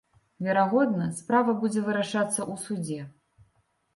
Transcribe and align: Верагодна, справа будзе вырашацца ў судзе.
Верагодна, 0.45 1.05
справа 1.19 1.51
будзе 1.61 1.83
вырашацца 1.89 2.39
ў 2.51 2.53
судзе. 2.65 2.99